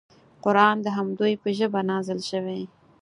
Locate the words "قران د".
0.43-0.87